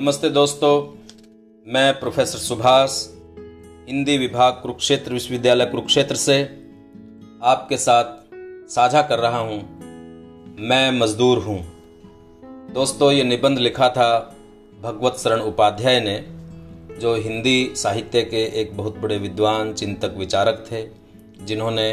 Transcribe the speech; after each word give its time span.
नमस्ते 0.00 0.28
दोस्तों, 0.28 0.98
मैं 1.72 2.00
प्रोफेसर 2.00 2.38
सुभाष, 2.38 3.06
हिंदी 3.88 4.18
विभाग 4.18 4.52
कुरुक्षेत्र 4.52 5.12
विश्वविद्यालय 5.12 5.66
कुरुक्षेत्र 5.66 6.14
से 6.14 6.42
आपके 7.42 7.76
साथ 7.76 8.04
साझा 8.70 9.02
कर 9.02 9.18
रहा 9.18 9.38
हूँ। 9.38 9.58
मैं 10.60 10.90
मजदूर 10.90 11.38
हूँ। 11.38 11.64
दोस्तों, 12.72 13.12
ये 13.12 13.24
निबंध 13.24 13.58
लिखा 13.58 13.88
था 13.88 14.36
भगवत 14.82 15.16
शरण 15.16 15.40
उपाध्याय 15.40 16.00
ने, 16.00 16.26
जो 17.00 17.14
हिंदी 17.14 17.72
साहित्य 17.76 18.22
के 18.22 18.60
एक 18.60 18.76
बहुत 18.76 18.98
बड़े 18.98 19.18
विद्वान, 19.18 19.74
चिंतक, 19.74 20.14
विचारक 20.16 20.66
थे, 20.72 20.88
जिन्होंने 21.44 21.92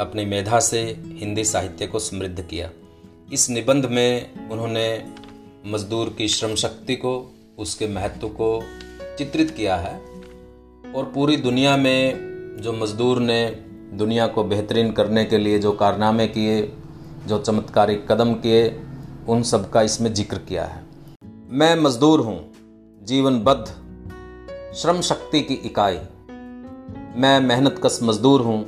अपनी 0.00 0.24
मेधा 0.24 0.60
से 0.60 0.82
हिंदी 1.06 1.44
साहित्य 1.44 1.86
को 1.86 1.98
समृद्ध 1.98 2.42
किया। 2.42 2.70
इस 3.32 3.50
निबंध 3.50 3.86
में 3.86 4.30
उन्होंने 4.48 5.20
मजदूर 5.66 6.14
की 6.18 6.26
श्रम 6.28 6.54
शक्ति 6.54 6.94
को, 6.96 7.32
उसके 7.58 7.86
महत्व 7.86 8.28
को 8.28 8.62
चित्रित 9.18 9.50
किया 9.50 9.76
है 9.76 9.94
और 10.94 11.10
पूरी 11.14 11.36
दुनिया 11.36 11.76
में 11.76 12.56
जो 12.62 12.72
मजदूर 12.72 13.18
ने 13.20 13.44
दुनिया 13.94 14.26
को 14.26 14.44
बेहतरीन 14.44 14.92
करने 14.92 15.24
के 15.24 15.38
लिए 15.38 15.58
जो 15.58 15.72
कारनामे 15.72 16.26
किए, 16.26 16.72
जो 17.26 17.38
चमत्कारिक 17.38 18.06
कदम 18.12 18.32
किए, 18.34 18.80
उन 19.28 19.42
सब 19.42 19.70
का 19.70 19.82
इसमें 19.82 20.12
ज़िक्र 20.14 20.38
किया 20.38 20.64
है। 20.64 20.82
मैं 21.50 21.74
मजदूर 21.76 22.20
हूँ, 22.20 22.38
जीवनबद्ध, 23.02 23.64
श्रम 24.74 25.00
शक्ति 25.00 25.40
की 25.40 25.54
इकाई। 25.54 25.98
मैं 27.16 27.40
मेहनत 27.40 27.80
कस 27.84 28.00
मजदूर 28.02 28.40
हूँ, 28.40 28.58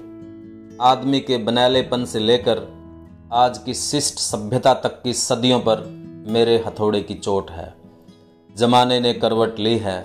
आदमी 0.80 1.20
के 1.20 1.38
बनैलेपन 1.38 2.04
से 2.04 2.18
लेकर 2.18 2.66
आज 3.32 3.58
की 3.58 3.74
शिष्ट 3.74 4.18
सभ्यता 4.18 4.74
तक 4.74 5.02
की 5.02 5.12
सदियों 5.12 5.60
पर 5.60 6.01
मेरे 6.26 6.64
हथौड़े 6.66 7.00
की 7.02 7.14
चोट 7.14 7.50
है। 7.50 7.74
जमाने 8.56 9.00
ने 9.00 9.14
करवट 9.14 9.58
ली 9.58 9.78
है। 9.78 10.00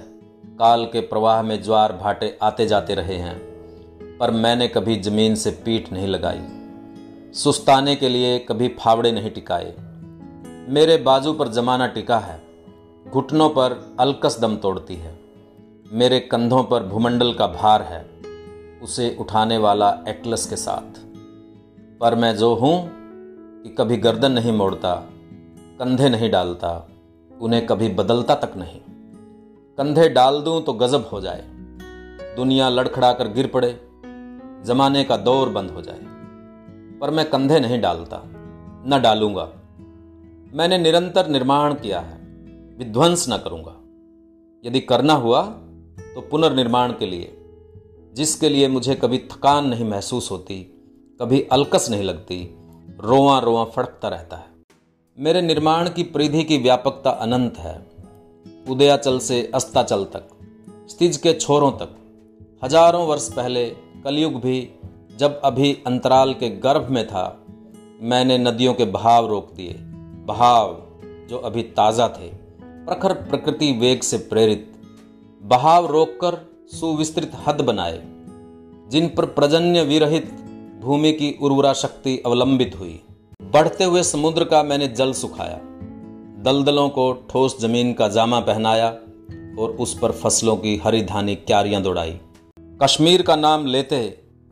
काल 0.59 0.85
के 0.85 0.99
प्रवाह 0.99 1.41
में 1.41 1.63
ज्वार 1.63 1.93
भाटे 1.93 2.37
आते 2.43 2.65
जाते 2.67 2.95
रहे 2.95 3.15
हैं, 3.15 3.39
पर 4.17 4.31
मैंने 4.31 4.67
कभी 4.67 4.95
ज़मीन 4.95 5.35
से 5.35 5.51
पीठ 5.51 5.91
नहीं 5.93 6.07
लगाई। 6.07 6.41
सुस्ताने 7.33 7.95
के 7.95 8.09
लिए 8.09 8.39
कभी 8.39 8.67
फावड़े 8.67 9.11
नहीं 9.11 9.31
टिकाए। 9.31 9.73
मेरे 10.69 10.97
बाजू 10.97 11.33
पर 11.33 11.47
जमाना 11.47 11.87
टिका 11.87 12.19
है। 12.19 12.41
घुटनों 13.09 13.49
पर 13.49 13.95
अलकस 13.99 14.39
दम 14.39 14.55
तोड़ती 14.55 14.95
है। 14.95 15.19
मेरे 15.93 16.19
कंधों 16.19 16.63
पर 16.63 16.83
भूमंडल 16.83 17.33
का 17.33 17.47
भार 17.47 17.81
है, 17.81 18.05
उसे 18.83 19.17
उठाने 19.19 19.57
वाला 19.57 19.97
एटलस 20.07 20.45
के 20.45 20.55
साथ। 20.55 20.99
पर 21.99 22.15
मैं 22.15 22.35
जो 22.37 22.53
हूँ 22.53 22.89
कि 23.63 23.75
कभी 23.77 23.97
गर्दन 23.97 24.31
नहीं 24.31 24.51
मोड़ता 24.51 25.09
कंधे 25.79 26.09
नहीं 26.09 26.29
डालता, 26.31 26.89
उन्हें 27.41 27.65
कभी 27.67 27.89
बदलता 27.89 28.35
तक 28.35 28.55
नहीं। 28.57 28.79
कंधे 29.77 30.09
डाल 30.09 30.41
दूँ 30.41 30.61
तो 30.61 30.73
गजब 30.73 31.09
हो 31.11 31.21
जाए। 31.21 31.43
दुनिया 32.35 32.69
लड़खड़ा 32.69 33.13
कर 33.13 33.27
गिर 33.27 33.47
पड़े, 33.47 33.69
जमाने 34.65 35.03
का 35.03 35.17
दौर 35.17 35.49
बंद 35.49 35.71
हो 35.71 35.81
जाए। 35.81 35.99
पर 36.99 37.09
मैं 37.09 37.29
कंधे 37.29 37.59
नहीं 37.59 37.81
डालता, 37.81 38.21
न 38.87 38.99
डालूँगा। 39.03 39.51
मैंने 40.53 40.77
निरंतर 40.77 41.27
निर्माण 41.27 41.73
किया 41.73 41.99
है, 41.99 42.17
विध्वंस 42.77 43.25
न 43.29 43.37
करूँगा। 43.37 43.75
यदि 44.65 44.79
करना 44.79 45.13
हुआ 45.13 45.41
तो 46.15 46.21
पुनर्निर्माण 46.21 46.91
के 46.91 47.05
लिए, 47.05 47.37
जिसके 48.13 48.49
लिए 48.49 48.67
मुझे 48.67 48.95
कभी 48.95 49.17
थकान 49.17 49.67
नहीं 49.67 49.85
महसूस 49.85 50.31
होती, 50.31 50.63
कभी 51.21 51.41
अलकस 51.41 51.87
नहीं 51.91 52.03
लगती 52.03 52.55
रोआ 52.99 53.39
रोआ 53.39 53.65
फड़कता 53.65 54.07
रहता 54.07 54.37
है। 54.37 54.56
मेरे 55.17 55.41
निर्माण 55.41 55.89
की 55.89 56.03
परिधि 56.03 56.43
की 56.43 56.57
व्यापकता 56.57 57.09
अनंत 57.09 57.57
है। 57.57 57.75
उदयाचल 58.69 59.17
से 59.19 59.51
अस्ताचल 59.55 60.03
तक, 60.03 60.27
स्तिज 60.89 61.17
के 61.17 61.33
छोरों 61.33 61.71
तक। 61.71 61.95
हज़ारों 62.63 63.07
वर्ष 63.07 63.29
पहले 63.33 63.65
कलयुग 64.03 64.33
भी 64.33 64.69
जब 65.17 65.39
अभी 65.43 65.71
अंतराल 65.87 66.33
के 66.33 66.49
गर्भ 66.49 66.89
में 66.89 67.07
था, 67.07 67.45
मैंने 68.01 68.37
नदियों 68.37 68.73
के 68.73 68.85
बहाव 68.85 69.27
रोक 69.27 69.51
दिए। 69.53 69.73
बहाव 70.27 70.77
जो 71.29 71.37
अभी 71.37 71.63
ताज़ा 71.63 72.07
थे, 72.07 72.29
प्रखर 72.61 73.13
प्रकृति 73.13 73.71
वेग 73.71 74.01
से 74.01 74.17
प्रेरित। 74.17 74.71
बहाव 75.41 75.85
रोककर 75.85 76.39
सुविस्तृत 76.71 77.31
हद 77.47 77.61
बनाए, 77.61 78.01
जिन 78.89 79.09
पर 79.09 79.25
प्रजन्य 79.25 79.83
विरहित 79.83 80.31
भूमि 80.81 81.11
की 81.11 81.37
उर्वरा 81.41 81.73
शक्ति 81.73 82.17
अवलंबित 82.25 82.79
हुई। 82.79 83.01
बढ़ते 83.57 83.83
हुए 83.83 84.03
समुद्र 84.03 84.43
का 84.43 84.63
मैंने 84.63 84.87
जल 84.87 85.13
सुखाया, 85.13 85.59
दलदलों 86.43 86.89
को 86.89 87.13
ठोस 87.13 87.59
ज़मीन 87.61 87.93
का 87.93 88.07
जामा 88.07 88.39
पहनाया 88.39 88.89
और 89.59 89.69
उस 89.79 89.97
पर 89.99 90.11
फ़सलों 90.11 90.57
की 90.57 90.77
हरी 90.77 91.01
धानी 91.01 91.35
क्यारियाँ 91.35 91.81
दौड़ाई। 91.81 92.19
कश्मीर 92.83 93.21
का 93.21 93.35
नाम 93.35 93.65
लेते 93.65 93.95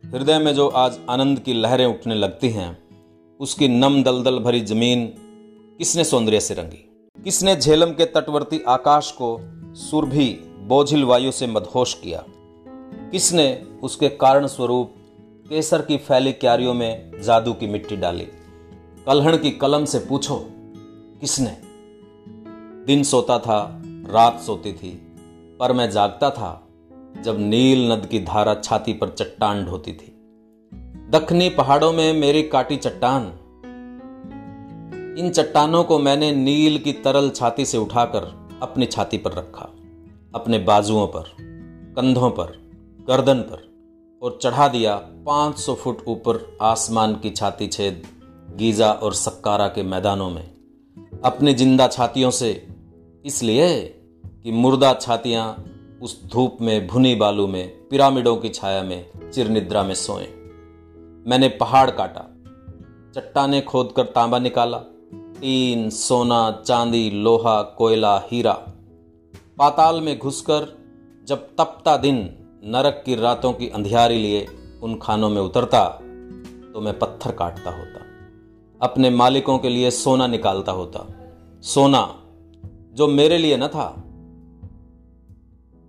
हृदय 0.06 0.40
में 0.40 0.56
जो 0.56 0.68
आज 0.68 1.00
आनंद 1.10 1.40
की 1.40 1.54
लहरें 1.54 1.86
उठने 1.86 2.16
लगती 2.16 2.50
हैं, 2.50 2.78
उसकी 3.40 3.68
नम 3.68 4.04
दलदल 4.04 4.40
भरी 4.40 4.62
ज़मीन 4.62 5.06
किसने 5.78 6.04
सौंदर्य 6.04 6.40
से 6.40 6.54
रंगी? 6.54 7.12
किसने 7.24 7.56
झेलम 7.56 7.90
के 7.90 8.06
तटवर्ती 8.06 8.64
आकाश 8.68 9.12
को 9.12 9.38
सुरभि 9.76 10.28
बोझिल 10.60 11.04
वायु 11.04 11.32
से 11.32 11.48
मदहोश 11.48 11.94
किया? 11.94 12.24
किसने 13.12 13.64
उसके 13.84 14.10
कारण 14.10 14.48
स्वरूप 14.48 14.96
केसर 15.50 15.82
की 15.82 15.98
फैली 15.98 16.32
क्यारियों 16.32 16.74
में 16.74 17.12
जादू 17.24 17.54
की 17.54 17.68
मिट्टी 17.68 17.96
डाली? 17.96 18.28
कलहण 19.06 19.38
की 19.38 19.52
कलम 19.52 19.86
से 19.86 20.00
पूछो, 20.00 20.46
किसने? 21.22 21.58
दिन 22.86 23.04
सोता 23.04 23.40
था, 23.40 23.82
रात 23.86 24.42
सोती 24.42 24.74
थी, 24.74 24.92
पर 25.60 25.74
मैं 25.74 25.90
जागता 25.90 26.30
था 26.30 26.68
जब 27.22 27.40
नील 27.40 27.92
नद 27.92 28.06
की 28.06 28.20
धारा 28.20 28.56
छाती 28.56 28.94
पर 28.94 29.10
चट्टान 29.10 29.66
ढोती 29.66 29.94
थी। 29.94 30.16
दखनी 31.10 31.50
पहाड़ों 31.50 31.94
में 31.94 32.14
मेरी 32.14 32.44
काटी 32.44 32.78
चट्टान। 32.78 33.24
इन 35.20 35.30
चट्टानों 35.30 35.84
को 35.84 36.00
मैंने 36.00 36.32
नील 36.32 36.80
की 36.80 36.94
तरल 36.94 37.30
छाती 37.30 37.66
से 37.66 37.78
उठाकर 37.78 38.50
अपनी 38.62 38.86
छाती 38.86 39.18
पर 39.18 39.32
रखा, 39.32 39.70
अपने 40.36 40.60
बाजुओं 40.60 41.08
पर, 41.08 41.24
कंधों 41.96 42.32
पर, 42.32 42.70
गर्दन 43.08 43.40
पर, 43.40 43.70
और 44.22 44.40
चढ़ा 44.42 44.68
दिया 44.68 44.96
500 44.96 45.76
फुट 45.76 45.98
ऊपर 46.08 46.58
आसमान 46.62 47.16
की 47.16 47.30
छाती 47.30 47.68
छेद 47.68 48.04
गीजा 48.56 48.92
और 48.92 49.14
सक्कारा 49.14 49.68
के 49.68 49.84
मैदानों 49.84 50.30
में। 50.30 50.44
अपनी 51.26 51.54
ज़िंदा 51.54 51.88
छातियों 51.88 52.32
से 52.32 52.52
इसलिए 53.26 53.84
कि 54.44 54.52
मुर्दा 54.52 54.94
छातियाँ 54.94 55.66
उस 56.02 56.24
धूप 56.26 56.58
में, 56.62 56.88
भुनी 56.88 57.16
बालू 57.16 57.48
में, 57.48 57.68
पिरामिडों 57.90 58.36
की 58.38 58.50
छाया 58.50 58.84
में, 58.84 59.32
चिरनिद्रा 59.32 59.84
में 59.84 59.96
सोए। 59.96 60.28
मैंने 61.28 61.48
पहाड़ 61.50 61.90
काटा, 61.92 62.22
चट्टाने 63.16 63.62
खोद 63.62 63.94
कर 63.96 64.04
तांबा 64.06 64.40
निकाला 64.40 64.78
टीन 65.42 65.90
सोना, 65.90 66.64
चांदी, 66.66 67.10
लोहा, 67.10 67.62
कोयला, 67.62 68.18
हीरा। 68.32 68.54
पाताल 69.58 70.02
में 70.02 70.18
घुसकर 70.20 70.68
जब 71.28 71.48
तपता 71.58 71.98
दिन 71.98 72.18
नरक 72.66 73.02
की 73.06 73.16
रातों 73.16 73.54
की 73.54 73.70
अंधियारी 73.70 74.18
लिए 74.18 74.48
उन 74.84 75.00
खानों 75.02 75.30
में 75.30 75.42
उतरता 75.42 75.88
तो 76.74 76.82
मैं 76.82 76.98
पत्थर 77.00 77.32
काटता 77.32 77.72
होता। 77.72 78.05
अपने 78.82 79.10
मालिकों 79.10 79.58
के 79.58 79.70
लिए 79.70 79.92
सोना 79.92 80.28
निकालता 80.28 80.72
होता। 80.72 81.08
सोना, 81.62 82.22
जो 82.94 83.08
मेरे 83.08 83.38
लिए 83.38 83.58
न 83.58 83.68
था। 83.68 84.04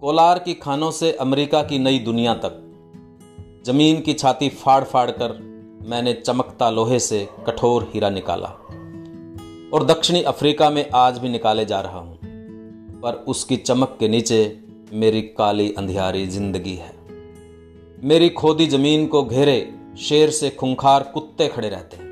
कोलार 0.01 0.39
की 0.39 0.55
खानों 0.55 0.91
से 0.91 1.13
अमेरिका 1.13 1.63
की 1.63 1.79
नई 1.79 1.99
दुनिया 1.99 2.35
तक। 2.35 2.63
ज़मीन 3.67 4.01
की 4.01 4.13
छाती 4.13 4.49
फाड़ 4.49 4.85
फाड़ 4.85 5.11
कर 5.11 5.57
मैंने 5.89 6.13
चमकता 6.13 6.71
लोहे 6.71 6.99
से 6.99 7.29
कठोर 7.47 7.91
हीरा 7.95 8.11
निकाला। 8.11 8.49
और 9.73 9.85
दक्षिणी 9.85 10.23
अफ्रीका 10.23 10.71
में 10.71 10.91
आज 10.95 11.19
भी 11.19 11.29
निकाले 11.29 11.65
जा 11.65 11.81
रहा 11.81 11.99
हूँ। 11.99 12.19
पर 13.01 13.13
उसकी 13.15 13.57
चमक 13.57 13.97
के 14.01 14.09
नीचे 14.09 14.61
मेरी 14.93 15.23
काली 15.23 15.73
अंधियारी 15.73 16.27
ज़िंदगी 16.27 16.75
है। 16.75 16.93
मेरी 18.05 18.29
खोदी 18.29 18.67
ज़मीन 18.67 19.07
को 19.07 19.25
घेरे 19.25 19.75
शेर 19.99 20.31
से 20.31 20.51
खुंखार 20.51 21.03
कुत्ते 21.03 21.49
खड़े 21.49 21.69
रहते 21.69 21.97
हैं। 21.97 22.06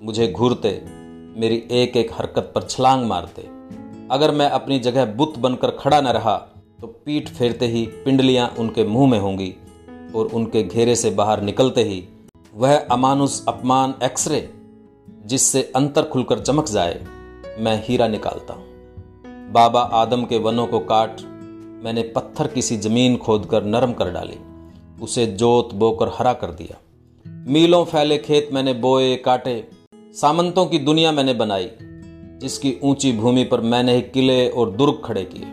मुझे 0.00 0.26
घूरते, 0.28 0.70
मेरी 1.36 1.56
एक 1.72 1.96
एक 1.96 2.10
हरकत 2.12 2.50
पर 2.54 2.62
छलांग 2.62 3.04
मारते। 3.06 3.42
अगर 4.10 4.30
मैं 4.30 4.48
अपनी 4.48 4.78
जगह 4.78 5.04
बुत 5.12 5.38
बनकर 5.38 5.70
खड़ा 5.70 6.00
न 6.00 6.08
रहा 6.08 6.36
तो 6.80 6.86
पीठ 6.86 7.28
फेरते 7.28 7.66
ही 7.66 7.84
पिंडलियाँ 8.04 8.48
उनके 8.58 8.84
मुँह 8.84 9.10
में 9.10 9.18
होंगी 9.18 9.54
और 10.14 10.26
उनके 10.26 10.62
घेरे 10.62 10.96
से 10.96 11.10
बाहर 11.10 11.40
निकलते 11.42 11.82
ही 11.82 12.02
वह 12.54 12.76
अमानुष 12.76 13.40
अपमान 13.48 13.94
एक्सरे, 14.02 14.48
जिससे 15.26 15.62
अंतर 15.76 16.02
खुलकर 16.02 16.40
चमक 16.40 16.68
जाए, 16.68 17.04
मैं 17.58 17.82
हीरा 17.84 18.08
निकालता 18.08 18.54
हूँ। 18.54 19.52
बाबा 19.52 19.80
आदम 19.94 20.24
के 20.24 20.38
वनों 20.38 20.66
को 20.66 20.78
काट, 20.82 21.20
मैंने 21.84 22.02
पत्थर 22.16 22.48
किसी 22.48 22.76
ज़मीन 22.78 23.16
खोदकर 23.16 23.64
नरम 23.64 23.92
कर 23.92 24.10
डाली, 24.10 24.38
उसे 25.02 25.26
जोत 25.26 25.74
बोकर 25.74 26.12
हरा 26.14 26.32
कर 26.32 26.50
दिया। 26.52 26.78
मीलों 27.48 27.84
फैले 27.84 28.18
खेत 28.18 28.48
मैंने 28.52 28.74
बोए, 28.74 29.14
काटे 29.16 29.68
सामंतों 30.16 30.66
की 30.66 30.78
दुनिया 30.78 31.12
मैंने 31.12 31.34
बनाई, 31.34 31.70
जिसकी 32.40 32.80
ऊँची 32.82 33.12
भूमि 33.12 33.44
पर 33.44 33.60
मैंने 33.60 33.94
ही 33.94 34.02
किले 34.02 34.48
और 34.48 34.70
दुर्ग 34.70 35.02
खड़े 35.04 35.24
किए, 35.24 35.46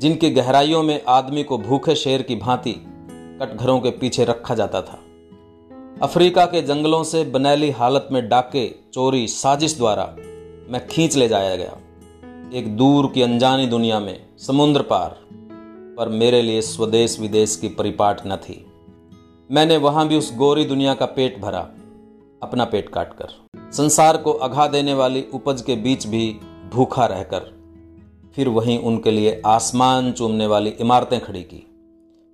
जिनकी 0.00 0.30
गहराइयों 0.30 0.82
में 0.82 1.00
आदमी 1.08 1.42
को 1.42 1.58
भूखे 1.58 1.94
शेर 1.94 2.22
की 2.22 2.36
भांति 2.36 2.72
कटघरों 3.40 3.80
के 3.80 3.90
पीछे 3.90 4.24
रखा 4.24 4.54
जाता 4.54 4.82
था। 4.82 4.98
अफ्रीका 6.02 6.44
के 6.44 6.62
जंगलों 6.62 7.04
से 7.04 7.24
बनैली 7.24 7.70
हालत 7.70 8.08
में 8.12 8.28
डाके 8.28 8.74
चोरी 8.92 9.26
साजिश 9.28 9.76
द्वारा 9.76 10.16
मैं 10.68 10.86
खींच 10.86 11.16
ले 11.16 11.28
जाया 11.28 11.56
गया। 11.56 11.76
एक 12.54 12.76
दूर 12.76 13.12
की 13.14 13.22
अनजानी 13.22 13.66
दुनिया 13.66 14.00
में 14.00 14.26
समुद्र 14.38 14.82
पार, 14.82 15.16
पर 15.98 16.08
मेरे 16.08 16.42
लिए 16.42 16.62
स्वदेश 16.62 17.20
विदेश 17.20 17.56
की 17.56 17.68
परिपाट 17.68 18.20
न 18.26 18.36
थी। 18.36 18.66
मैंने 19.50 19.76
वहाँ 19.76 20.08
भी 20.08 20.16
उस 20.16 20.36
गोरी 20.36 20.64
दुनिया 20.64 20.94
का 20.94 21.06
पेट 21.06 21.40
भरा। 21.40 21.68
अपना 22.42 22.64
पेट 22.64 22.88
काटकर। 22.88 23.28
संसार 23.72 24.16
को 24.16 24.32
अघा 24.32 24.66
देने 24.66 24.94
वाली 24.94 25.24
उपज 25.34 25.62
के 25.62 25.76
बीच 25.76 26.06
भी 26.06 26.28
भूखा 26.72 27.06
रहकर, 27.06 27.52
फिर 28.36 28.48
वहीं 28.48 28.78
उनके 28.78 29.10
लिए 29.10 29.40
आसमान 29.46 30.10
चूमने 30.12 30.46
वाली 30.46 30.70
इमारतें 30.70 31.20
खड़ी 31.20 31.42
की, 31.42 31.64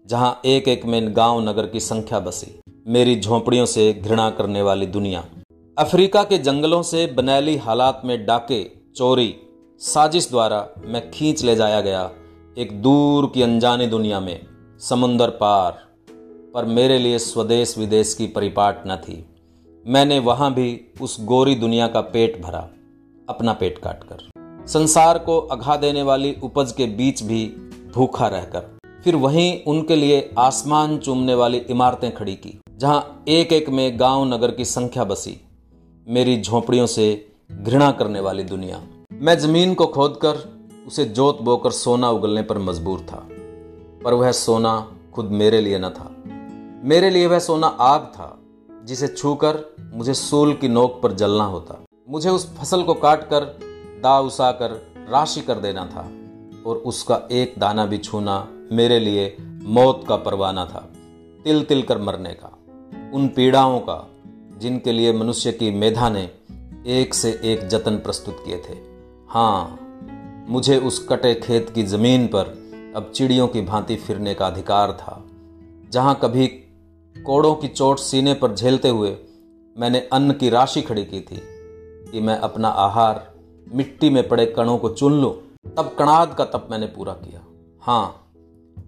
जहाँ 0.06 0.40
एक 0.44 0.68
एक 0.68 0.84
में 0.84 1.16
गाँव 1.16 1.40
नगर 1.48 1.66
की 1.66 1.80
संख्या 1.80 2.20
बसी। 2.20 2.60
मेरी 2.86 3.18
झोंपड़ियों 3.20 3.66
से 3.66 3.92
घृणा 3.94 4.28
करने 4.30 4.62
वाली 4.62 4.86
दुनिया, 4.88 5.24
अफ्रीका 5.76 6.22
के 6.22 6.38
जंगलों 6.38 6.82
से 6.82 7.06
बनैली 7.06 7.56
हालात 7.56 8.02
में 8.04 8.24
डाके, 8.26 8.62
चोरी, 8.96 9.34
साजिश 9.80 10.28
द्वारा 10.30 10.66
मैं 10.86 11.10
खींच 11.10 11.42
ले 11.44 11.54
जाया 11.56 11.80
गया 11.80 12.10
एक 12.56 12.80
दूर 12.82 13.30
की 13.34 13.42
अनजानी 13.42 13.86
दुनिया 13.86 14.20
में, 14.20 14.40
समुंदर 14.80 15.30
पार, 15.30 15.72
पर 16.54 16.64
मेरे 16.64 16.98
लिए 16.98 17.18
स्वदेश 17.18 17.76
विदेश 17.78 18.14
की 18.14 18.26
परिपाट 18.26 18.82
न 18.86 18.96
थी। 18.96 19.24
मैंने 19.86 20.18
वहाँ 20.18 20.52
भी 20.54 20.80
उस 21.00 21.16
गोरी 21.20 21.54
दुनिया 21.54 21.86
का 21.86 22.00
पेट 22.00 22.40
भरा, 22.42 22.68
अपना 23.28 23.52
पेट 23.52 23.78
काटकर। 23.78 24.66
संसार 24.66 25.18
को 25.18 25.38
अघा 25.38 25.76
देने 25.76 26.02
वाली 26.02 26.34
उपज 26.42 26.72
के 26.72 26.86
बीच 26.86 27.22
भी 27.22 27.44
भूखा 27.94 28.26
रहकर, 28.26 28.78
फिर 29.04 29.16
वहीं 29.16 29.62
उनके 29.64 29.96
लिए 29.96 30.30
आसमान 30.38 30.96
चूमने 30.98 31.34
वाली 31.34 31.58
इमारतें 31.58 32.14
खड़ी 32.14 32.34
की, 32.34 32.58
जहाँ 32.76 33.24
एक 33.28 33.52
एक 33.52 33.68
में 33.68 34.00
गाँव 34.00 34.24
नगर 34.24 34.50
की 34.50 34.64
संख्या 34.64 35.04
बसी, 35.04 35.40
मेरी 36.06 36.40
झोंपड़ियों 36.40 36.86
से 36.86 37.26
घृणा 37.52 37.90
करने 37.90 38.20
वाली 38.20 38.42
दुनिया। 38.42 38.80
मैं 39.12 39.38
ज़मीन 39.38 39.74
को 39.74 39.86
खोदकर 39.86 40.38
उसे 40.86 41.04
जोत 41.04 41.42
बोकर 41.42 41.70
सोना 41.70 42.10
उगलने 42.10 42.42
पर 42.42 42.58
मजबूर 42.58 43.00
था, 43.00 43.26
पर 44.04 44.14
वह 44.14 44.32
सोना 44.32 44.76
खुद 45.14 45.30
मेरे 45.32 45.60
लिए 45.60 45.78
न 45.78 45.88
था। 45.88 46.10
मेरे 46.84 47.10
लिए 47.10 47.26
वह 47.26 47.38
सोना 47.38 47.66
आग 47.66 48.00
था 48.00 48.38
जिसे 48.84 49.08
छूकर 49.08 49.58
मुझे 49.94 50.14
सोल 50.14 50.54
की 50.54 50.68
नोक 50.68 51.00
पर 51.02 51.12
जलना 51.12 51.44
होता। 51.44 51.78
मुझे 52.08 52.30
उस 52.30 52.46
फ़सल 52.56 52.82
को 52.82 52.94
काट 52.94 53.22
कर 53.22 53.44
दा 54.02 54.18
उसाकर, 54.20 54.70
राशि 55.10 55.40
कर 55.40 55.58
देना 55.58 55.86
था 55.86 56.10
और 56.66 56.76
उसका 56.76 57.20
एक 57.32 57.54
दाना 57.58 57.86
भी 57.86 57.98
छूना 57.98 58.36
मेरे 58.72 58.98
लिए 58.98 59.36
मौत 59.40 60.04
का 60.08 60.16
परवाना 60.16 60.64
था 60.64 60.88
तिल 61.44 61.62
तिल 61.64 61.82
कर 61.82 61.98
मरने 61.98 62.32
का। 62.34 62.58
उन 63.14 63.28
पीड़ाओं 63.28 63.78
का, 63.80 64.06
जिनके 64.58 64.92
लिए 64.92 65.12
मनुष्य 65.12 65.52
की 65.52 65.70
मेधा 65.70 66.08
ने 66.08 66.28
एक 66.86 67.14
से 67.14 67.30
एक 67.44 67.66
जतन 67.68 67.96
प्रस्तुत 67.96 68.42
किए 68.44 68.58
थे। 68.58 68.76
हाँ 69.28 69.78
मुझे 70.48 70.78
उस 70.78 71.06
कटे 71.08 71.34
खेत 71.34 71.70
की 71.70 71.82
ज़मीन 71.82 72.26
पर 72.26 72.52
अब 72.96 73.10
चिड़ियों 73.14 73.48
की 73.48 73.60
भांति 73.60 73.96
फिरने 73.96 74.34
का 74.34 74.46
अधिकार 74.46 74.92
था, 74.92 75.22
जहाँ 75.92 76.18
कभी 76.22 76.46
कोड़ों 77.16 77.54
की 77.54 77.68
चोट 77.68 77.98
सीने 77.98 78.34
पर 78.34 78.54
झेलते 78.54 78.88
हुए 78.88 79.16
मैंने 79.76 79.98
अन्न 80.12 80.32
की 80.32 80.48
राशि 80.50 80.82
खड़ी 80.82 81.04
की 81.04 81.20
थी 81.20 81.40
कि 82.12 82.20
मैं 82.20 82.36
अपना 82.38 82.68
आहार 82.68 83.34
मिट्टी 83.74 84.10
में 84.10 84.28
पड़े 84.28 84.46
कणों 84.46 84.78
को 84.78 84.88
चुन 84.88 85.20
लूँ। 85.20 85.32
तब 85.76 85.94
कणाद 85.98 86.34
का 86.34 86.44
तप 86.44 86.68
मैंने 86.70 86.86
पूरा 86.86 87.12
किया। 87.12 87.40
हाँ 87.82 88.30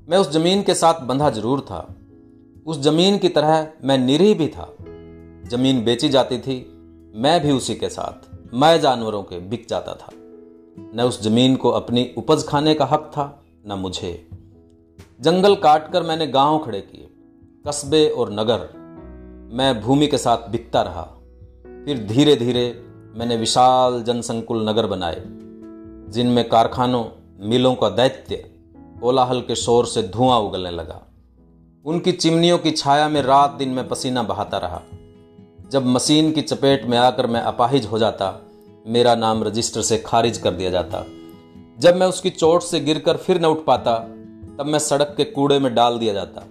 मैं 0.09 0.19
उस 0.19 0.31
ज़मीन 0.31 0.63
के 0.63 0.75
साथ 0.75 1.01
बंधा 1.01 1.31
ज़रूर 1.31 1.61
था। 1.61 1.95
उस 2.67 2.81
ज़मीन 2.81 3.19
की 3.19 3.29
तरह 3.29 3.67
मैं 3.85 3.99
निरी 3.99 4.35
भी 4.35 4.49
था। 4.49 4.75
ज़मीन 5.49 5.85
बेची 5.85 6.09
जाती 6.09 6.39
थी, 6.39 6.57
मैं 7.15 7.41
भी 7.43 7.53
उसी 7.53 7.75
के 7.75 7.89
साथ, 7.89 8.29
मैं 8.55 8.81
जानवरों 8.81 9.23
के 9.23 9.39
बिक 9.41 9.67
जाता 9.69 9.95
था। 9.95 10.13
न 10.95 11.07
उस 11.09 11.23
ज़मीन 11.23 11.57
को 11.57 11.71
अपनी 11.71 12.15
उपज 12.19 12.47
खाने 12.49 12.75
का 12.75 12.85
हक 12.85 13.11
था, 13.13 13.43
न 13.67 13.73
मुझे। 13.73 14.29
जंगल 15.21 15.55
काटकर 15.55 16.03
मैंने 16.03 16.27
गाँव 16.27 16.59
खड़े 16.59 16.81
किए। 16.81 17.06
कस्बे 17.69 18.09
और 18.09 18.33
नगर 18.33 18.69
मैं 19.57 19.81
भूमि 19.81 20.07
के 20.07 20.19
साथ 20.19 20.51
बिकता 20.51 20.83
रहा। 20.83 21.03
फिर 21.85 22.07
धीरे 22.07 22.37
धीरे 22.37 22.85
मैंने 23.15 23.37
विशाल 23.37 24.03
जनसंकुल 24.03 24.69
नगर 24.69 24.87
बनाए, 24.87 25.23
जिनमें 26.13 26.49
कारखानों, 26.49 27.05
मिलों 27.41 27.75
का 27.75 27.89
दैत्य 27.89 28.37
कोलाहल 29.01 29.41
के 29.41 29.55
शोर 29.55 29.87
से 29.87 30.03
धुआँ 30.03 30.39
उगलने 30.39 30.71
लगा। 30.71 31.03
उनकी 31.85 32.13
चिमनियों 32.13 32.59
की 32.59 32.71
छाया 32.71 33.09
में 33.09 33.23
रात 33.23 33.51
दिन 33.51 33.69
में 33.69 33.89
पसीना 33.89 34.23
बहाता 34.23 34.59
रहा। 34.59 34.83
जब 35.71 35.87
मशीन 35.87 36.33
की 36.33 36.43
चपेट 36.43 36.85
में 36.85 36.99
आकर 36.99 37.27
मैं 37.27 37.41
अपाहिज 37.41 37.87
हो 37.87 37.99
जाता, 37.99 38.41
मेरा 38.87 39.15
नाम 39.15 39.45
रजिस्टर 39.45 39.83
से 39.83 39.99
खारिज 39.99 40.39
कर 40.39 40.51
दिया 40.51 40.71
जाता। 40.71 41.05
जब 41.79 41.97
मैं 41.97 42.07
उसकी 42.07 42.31
चोट 42.31 42.63
से 42.63 42.81
गिरकर 42.81 43.17
फिर 43.17 43.41
न 43.41 43.45
उठ 43.45 43.65
पाता, 43.65 43.99
तब 44.59 44.65
मैं 44.67 44.79
सड़क 44.79 45.15
के 45.17 45.25
कूड़े 45.25 45.59
में 45.59 45.75
डाल 45.75 45.99
दिया 45.99 46.15
जाता। 46.15 46.47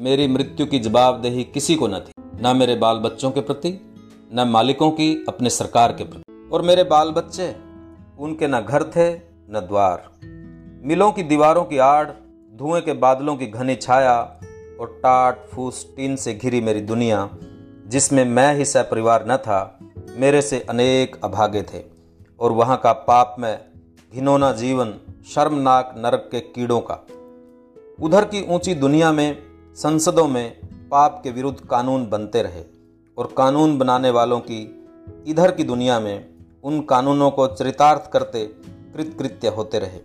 मेरी 0.00 0.28
मृत्यु 0.28 0.66
की 0.66 0.78
जवाबदेही 0.78 1.44
किसी 1.44 1.74
को 1.74 1.86
न 1.88 1.98
थी, 1.98 2.12
न 2.18 2.56
मेरे 2.56 2.74
बाल 2.74 2.98
बच्चों 2.98 3.30
के 3.30 3.40
प्रति, 3.40 3.94
न 4.34 4.48
मालिकों 4.48 4.90
की 4.90 5.24
अपने 5.28 5.50
सरकार 5.50 5.92
के 5.92 6.04
प्रति। 6.04 6.50
और 6.52 6.62
मेरे 6.62 6.84
बाल 6.84 7.10
बच्चे 7.10 7.56
उनके 8.18 8.46
न 8.46 8.60
घर 8.60 8.82
थे, 8.82 9.14
न 9.50 9.64
द्वार। 9.68 10.10
मिलों 10.84 11.12
की 11.12 11.22
दीवारों 11.22 11.64
की 11.64 11.78
आड़, 11.78 12.06
धुएँ 12.56 12.82
के 12.82 12.92
बादलों 12.92 13.36
की 13.36 13.46
घनी 13.46 13.74
छाया, 13.74 14.40
और 14.80 14.86
टाट 14.86 15.46
फूस 15.48 15.86
टीन 15.96 16.16
से 16.16 16.34
घिरी 16.34 16.60
मेरी 16.60 16.80
दुनिया, 16.80 17.30
जिसमें 17.86 18.24
मैं 18.24 18.54
ही 18.54 18.64
सह 18.64 18.82
परिवार 18.82 19.24
न 19.28 19.36
था, 19.36 19.78
मेरे 20.16 20.42
से 20.42 20.66
अनेक 20.70 21.16
अभागे 21.24 21.62
थे। 21.62 21.82
और 22.40 22.52
वहाँ 22.52 22.80
का 22.84 22.92
पाप 22.92 23.36
में 23.38 23.58
घिनौना 24.14 24.52
जीवन 24.52 24.94
शर्मनाक 25.34 25.94
नरक 25.98 26.28
के 26.32 26.40
कीड़ों 26.40 26.80
का। 26.80 27.06
उधर 28.02 28.24
की 28.24 28.54
ऊँची 28.54 28.74
दुनिया 28.74 29.12
में 29.12 29.47
संसदों 29.78 30.28
में 30.28 30.56
पाप 30.90 31.20
के 31.24 31.30
विरुद्ध 31.30 31.58
कानून 31.60 32.08
बनते 32.10 32.42
रहे 32.42 32.64
और 33.18 33.34
कानून 33.36 33.78
बनाने 33.78 34.10
वालों 34.10 34.40
की 34.40 34.88
इधर 35.26 35.50
की 35.50 35.64
दुनिया 35.64 36.00
में 36.00 36.26
उन 36.64 36.80
कानूनों 36.80 37.30
को 37.30 37.46
चरितार्थ 37.46 38.10
करते 38.10 38.44
कृतकृत्य 38.94 39.48
होते 39.48 39.78
रहे। 39.78 40.00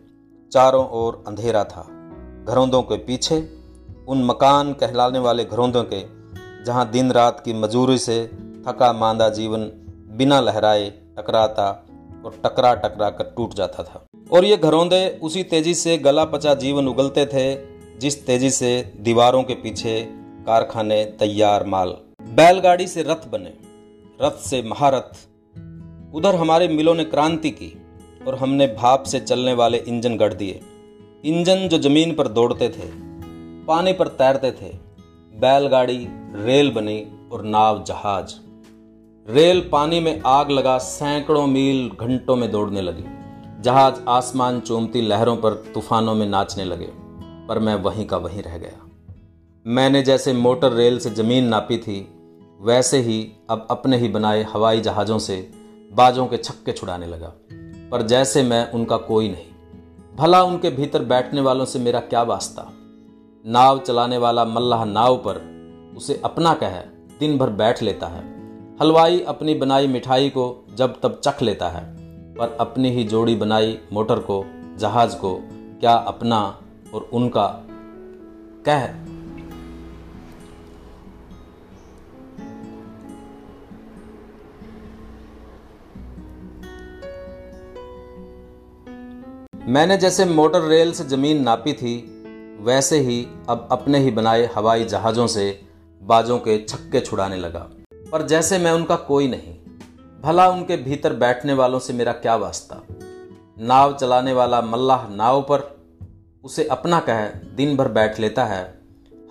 चारों 0.51 0.89
ओर 0.89 1.23
अंधेरा 1.27 1.63
था। 1.63 1.81
घरौंदों 2.47 2.81
के 2.81 2.97
पीछे, 2.97 3.49
उन 4.07 4.23
मकान 4.23 4.73
कहलाने 4.73 5.19
वाले 5.19 5.45
घरौंदों 5.45 5.83
के, 5.83 6.05
जहाँ 6.63 6.89
दिन 6.89 7.11
रात 7.11 7.41
की 7.45 7.53
मजूरी 7.53 7.97
से 7.97 8.31
थका 8.67 8.93
मांदा 8.93 9.29
जीवन 9.29 9.59
बिना 10.17 10.39
लहराए 10.39 10.89
टकराता 10.89 11.85
और 12.25 12.31
टकरा 12.45 12.73
टकरा 12.73 13.09
कर 13.09 13.33
टूट 13.37 13.53
जाता 13.53 13.83
था। 13.83 14.05
और 14.31 14.45
ये 14.45 14.57
घरौंदे 14.57 15.19
उसी 15.23 15.43
तेज़ी 15.43 15.73
से 15.73 15.97
गला 15.97 16.25
पचा 16.25 16.53
जीवन 16.53 16.87
उगलते 16.87 17.25
थे 17.25 17.72
जिस 18.03 18.25
तेज़ी 18.25 18.49
से 18.49 18.93
दीवारों 18.99 19.43
के 19.43 19.53
पीछे 19.53 20.09
कारखाने, 20.45 21.05
तैयार 21.05 21.65
माल, 21.65 21.89
बैलगाड़ी 22.21 22.87
से 22.87 23.03
रथ 23.03 23.29
बने, 23.29 23.53
रथ 24.21 24.31
से 24.31 24.61
महारथ। 24.61 25.15
उधर 26.15 26.35
हमारे 26.35 26.67
मिलों 26.67 26.95
ने 26.95 27.03
क्रांति 27.03 27.49
की 27.49 27.81
और 28.27 28.35
हमने 28.35 28.67
भाप 28.67 29.03
से 29.03 29.19
चलने 29.19 29.53
वाले 29.53 29.77
इंजन 29.77 30.17
गढ़ 30.17 30.33
दिए। 30.33 30.59
इंजन 31.25 31.67
जो 31.67 31.77
ज़मीन 31.77 32.15
पर 32.15 32.27
दौड़ते 32.27 32.69
थे, 32.69 32.89
पानी 33.65 33.93
पर 33.93 34.07
तैरते 34.07 34.51
थे, 34.51 34.73
बैलगाड़ी, 35.39 36.07
रेल 36.35 36.71
बनी 36.71 37.29
और 37.31 37.43
नाव 37.43 37.83
जहाज़। 37.83 38.33
रेल 39.29 39.69
पानी 39.71 39.99
में 39.99 40.21
आग 40.25 40.51
लगा 40.51 40.77
सैकड़ों 40.77 41.47
मील 41.47 41.91
घंटों 42.01 42.35
में 42.35 42.51
दौड़ने 42.51 42.81
लगी। 42.81 43.05
जहाज़ 43.61 43.95
आसमान 44.07 44.59
चूमती 44.59 45.01
लहरों 45.01 45.37
पर 45.37 45.53
तूफानों 45.53 46.15
में 46.15 46.27
नाचने 46.27 46.65
लगे। 46.65 47.02
पर 47.49 47.59
मैं 47.59 47.75
वहीं 47.75 48.05
का 48.05 48.17
वहीं 48.17 48.43
रह 48.43 48.57
गया। 48.57 48.89
मैंने 49.65 50.01
जैसे 50.01 50.33
मोटर 50.33 50.71
रेल 50.71 50.99
से 50.99 51.09
ज़मीन 51.09 51.47
नापी 51.47 51.77
थी, 51.77 52.07
वैसे 52.61 52.97
ही 52.97 53.31
अब 53.49 53.67
अपने 53.71 53.97
ही 53.97 54.07
बनाए 54.07 54.43
हवाई 54.43 54.81
जहाज़ों 54.81 55.19
से 55.19 55.51
बाजों 55.93 56.27
के 56.27 56.37
छक्के 56.37 56.71
छुड़ाने 56.71 57.07
लगा। 57.07 57.33
पर 57.91 58.01
जैसे 58.01 58.43
मैं 58.43 58.71
उनका 58.71 58.97
कोई 58.97 59.29
नहीं, 59.29 59.47
भला 60.15 60.43
उनके 60.43 60.69
भीतर 60.69 61.03
बैठने 61.03 61.41
वालों 61.41 61.65
से 61.65 61.79
मेरा 61.79 61.99
क्या 61.99 62.23
वास्ता? 62.23 62.71
नाव 63.45 63.79
चलाने 63.79 64.17
वाला 64.17 64.45
मल्लाह 64.45 64.85
नाव 64.85 65.17
पर 65.17 65.41
उसे 65.97 66.21
अपना 66.25 66.53
कह 66.53 66.79
दिन 67.19 67.37
भर 67.37 67.49
बैठ 67.49 67.81
लेता 67.83 68.07
है। 68.07 68.21
हलवाई 68.81 69.19
अपनी 69.19 69.53
बनाई 69.53 69.87
मिठाई 69.87 70.29
को 70.29 70.65
जब 70.75 70.99
तब 71.01 71.19
चख 71.23 71.41
लेता 71.41 71.69
है, 71.69 71.83
पर 72.35 72.57
अपनी 72.59 72.89
ही 72.89 73.03
जोड़ी 73.03 73.35
बनाई 73.35 73.77
मोटर 73.93 74.19
को, 74.19 74.43
जहाज़ 74.77 75.15
को 75.15 75.35
क्या 75.79 75.93
अपना 75.93 76.59
और 76.93 77.09
उनका 77.13 77.47
कह। 78.67 78.87
मैंने 89.67 89.97
जैसे 89.97 90.25
मोटर 90.25 90.61
रेल 90.61 90.91
से 90.91 91.03
ज़मीन 91.03 91.41
नापी 91.43 91.73
थी, 91.73 91.95
वैसे 92.59 92.99
ही 92.99 93.27
अब 93.49 93.67
अपने 93.71 93.99
ही 93.99 94.11
बनाए 94.11 94.49
हवाई 94.55 94.83
जहाज़ों 94.83 95.27
से 95.27 95.45
बाजों 96.01 96.37
के 96.39 96.57
छक्के 96.63 96.99
छुड़ाने 96.99 97.37
लगा। 97.37 97.59
पर 98.11 98.27
जैसे 98.27 98.57
मैं 98.57 98.71
उनका 98.71 98.95
कोई 98.95 99.27
नहीं, 99.27 99.53
भला 100.23 100.47
उनके 100.49 100.77
भीतर 100.77 101.13
बैठने 101.13 101.53
वालों 101.53 101.79
से 101.79 101.93
मेरा 101.93 102.11
क्या 102.11 102.35
वास्ता? 102.35 102.81
नाव 103.59 103.93
चलाने 103.93 104.33
वाला 104.33 104.61
मल्लाह 104.61 105.07
नाव 105.09 105.41
पर 105.41 105.82
उसे 106.43 106.63
अपना 106.63 106.99
कह 106.99 107.25
दिन 107.55 107.75
भर 107.77 107.87
बैठ 107.87 108.19
लेता 108.19 108.45
है। 108.45 108.63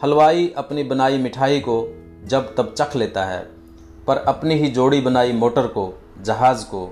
हलवाई 0.01 0.53
अपनी 0.57 0.83
बनाई 0.83 1.19
मिठाई 1.19 1.61
को 1.61 1.75
जब 2.25 2.55
तब 2.55 2.75
चख 2.79 2.97
लेता 2.97 3.25
है, 3.25 3.41
पर 4.07 4.17
अपनी 4.17 4.55
ही 4.55 4.69
जोड़ी 4.69 5.01
बनाई 5.01 5.33
मोटर 5.33 5.67
को, 5.67 5.93
जहाज़ 6.23 6.65
को, 6.67 6.87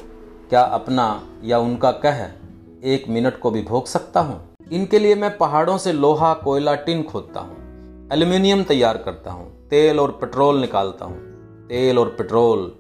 क्या 0.51 0.63
अपना 0.63 1.07
या 1.45 1.59
उनका 1.59 1.91
कह, 1.93 2.21
एक 2.85 3.09
मिनट 3.09 3.39
को 3.39 3.51
भी 3.51 3.63
भोग 3.63 3.87
सकता 3.87 4.21
हूँ? 4.21 4.41
इनके 4.73 4.99
लिए 4.99 5.15
मैं 5.15 5.37
पहाड़ों 5.39 5.79
से 5.79 5.93
लोहा 5.93 6.35
कोयला 6.35 6.75
टिन 6.75 7.03
खोदता 7.03 7.41
हूँ, 7.41 8.09
एल्यूमिनियम 8.13 8.65
तैयार 8.65 8.99
करता 8.99 9.31
हूँ, 9.31 9.69
तेल 9.69 10.01
और 10.01 10.11
पेट्रोल 10.11 10.61
निकालता 10.61 11.05
हूँ। 11.05 11.19
तेल 11.69 11.99
और 11.99 12.09
पेट्रोल, 12.09 12.71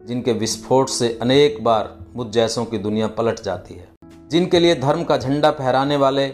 जिनके 0.00 0.32
विस्फोट 0.34 0.88
से 0.88 1.18
अनेक 1.22 1.62
बार 1.64 1.96
मुझ 2.16 2.28
जैसों 2.28 2.64
की 2.64 2.78
दुनिया 2.78 3.06
पलट 3.08 3.40
जाती 3.40 3.74
है, 3.74 3.88
जिनके 4.30 4.60
लिए 4.60 4.74
धर्म 4.74 5.04
का 5.04 5.16
झंडा 5.16 5.50
फहराने 5.50 5.96
वाले 5.96 6.32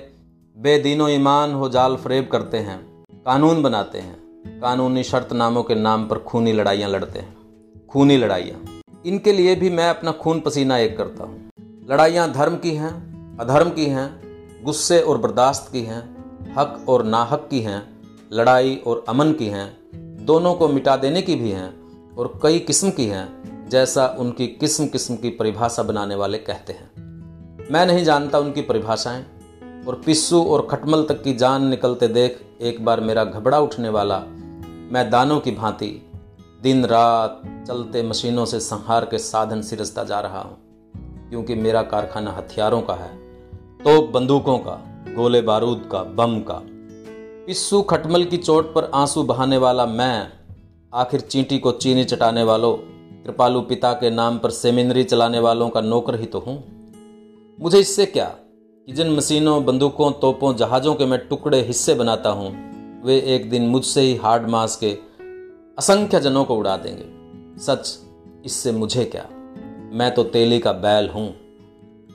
बेदीनो 0.58 1.08
ईमान 1.08 1.52
हो 1.52 1.68
जाल 1.68 1.96
फरेब 1.96 2.28
करते 2.32 2.58
हैं, 2.58 3.04
कानून 3.26 3.62
बनाते 3.62 3.98
हैं। 3.98 4.60
कानूनी 4.60 5.02
शर्त 5.02 5.32
नामों 5.32 5.62
के 5.62 5.74
नाम 5.74 6.06
पर 6.08 6.18
खूनी 6.18 6.52
लड़ाइयाँ 6.52 6.90
लड़ते 6.90 7.18
हैं। 7.18 7.36
खूनी 7.88 8.16
लड़ाइयाँ। 8.16 8.80
इनके 9.06 9.32
लिए 9.32 9.54
भी 9.54 9.70
मैं 9.70 9.88
अपना 9.90 10.12
खून 10.12 10.40
पसीना 10.40 10.78
एक 10.78 10.98
करता 10.98 11.24
हूँ। 11.24 11.50
लड़ाइयाँ 11.90 12.32
धर्म 12.32 12.56
की 12.56 12.70
हैं, 12.70 12.90
अधर्म 13.38 13.70
की 13.70 13.86
हैं, 13.86 14.08
गुस्से 14.64 15.00
और 15.00 15.18
बर्दाश्त 15.18 15.72
की 15.72 15.82
हैं, 15.82 16.02
हक 16.58 16.84
और 16.88 17.04
नाहक 17.04 17.48
की 17.50 17.60
हैं, 17.60 17.82
लड़ाई 18.32 18.76
और 18.86 19.04
अमन 19.08 19.32
की 19.32 19.46
हैं, 19.46 19.78
दोनों 20.24 20.54
को 20.54 20.68
मिटा 20.68 20.96
देने 20.96 21.22
की 21.22 21.34
भी 21.34 21.50
हैं 21.50 21.70
और 22.16 22.40
कई 22.42 22.58
किस्म 22.58 22.90
की 22.90 23.06
हैं, 23.06 23.68
जैसा 23.68 24.16
उनकी 24.18 24.46
किस्म 24.46 24.86
किस्म 24.86 25.16
की 25.16 25.30
परिभाषा 25.30 25.82
बनाने 25.82 26.14
वाले 26.14 26.38
कहते 26.38 26.72
हैं। 26.72 26.90
मैं 27.72 27.86
नहीं 27.86 28.04
जानता 28.04 28.38
उनकी 28.38 28.62
परिभाषाएँ। 28.62 29.24
और 29.88 29.94
पिस्सू 30.06 30.42
और 30.44 30.66
खटमल 30.70 31.04
तक 31.04 31.22
की 31.22 31.32
जान 31.32 31.66
निकलते 31.66 32.08
देख 32.08 32.40
एक 32.60 32.84
बार 32.84 33.00
मेरा 33.00 33.24
घबरा 33.24 33.58
उठने 33.58 33.88
वाला 33.88 34.18
मैं 34.92 35.08
दानों 35.10 35.38
की 35.40 35.50
भांति 35.50 35.90
दिन 36.62 36.84
रात 36.84 37.40
चलते 37.68 38.02
मशीनों 38.02 38.44
से 38.44 38.60
संहार 38.60 39.04
के 39.04 39.18
साधन 39.18 39.62
सिरसता 39.62 40.04
जा 40.04 40.18
रहा 40.20 40.40
हूँ, 40.40 40.56
क्योंकि 41.30 41.54
मेरा 41.54 41.82
कारखाना 41.82 42.30
हथियारों 42.30 42.80
का 42.82 42.94
है 42.94 43.08
तो 43.78 44.00
बंदूकों 44.08 44.58
का, 44.58 44.72
गोले 45.16 45.40
बारूद 45.42 45.88
का, 45.92 46.02
बम 46.02 46.38
का। 46.40 46.60
पिस्सू 47.46 47.80
खटमल 47.82 48.24
की 48.24 48.36
चोट 48.36 48.72
पर 48.74 48.90
आँसू 48.94 49.22
बहाने 49.22 49.58
वाला 49.58 49.86
मैं, 49.86 50.32
आखिर 50.92 51.20
चींटी 51.20 51.58
को 51.58 51.72
चीनी 51.74 52.04
चटाने 52.04 52.42
वालों, 52.42 52.74
कृपालु 53.24 53.60
पिता 53.60 53.92
के 53.92 54.10
नाम 54.10 54.38
पर 54.38 54.50
सेमिनरी 54.50 55.04
चलाने 55.04 55.38
वालों 55.38 55.68
का 55.68 55.80
नौकर 55.80 56.20
ही 56.20 56.26
तो 56.26 56.38
हूँ। 56.38 56.62
मुझे 57.58 57.78
इससे 57.78 58.06
क्या 58.06 58.26
कि 58.88 58.94
जिन 58.94 59.10
मशीनों, 59.10 59.64
बंदूकों, 59.64 60.12
तोपों, 60.12 60.56
जहाज़ों 60.56 60.94
के 60.94 61.06
मैं 61.06 61.28
टुकड़े, 61.28 61.60
हिस्से 61.60 61.94
बनाता 61.94 62.30
हूँ, 62.30 62.50
वे 63.04 63.20
एक 63.20 63.50
दिन 63.50 63.62
मुझसे 63.62 64.00
ही 64.00 64.16
हार्ड 64.16 64.48
मास 64.48 64.76
के 64.76 64.90
असंख्य 65.78 66.20
जनों 66.20 66.44
को 66.44 66.56
उड़ा 66.56 66.76
देंगे। 66.76 67.04
सच, 67.60 67.98
इससे 68.44 68.72
मुझे 68.72 69.04
क्या? 69.04 69.28
मैं 69.92 70.14
तो 70.14 70.24
तेली 70.24 70.58
का 70.58 70.72
बैल 70.72 71.08
हूँ। 71.08 71.36